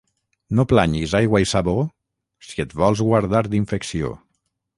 [0.59, 1.75] No planyis aigua i sabó,
[2.49, 4.13] si et vols guardar d'infecció.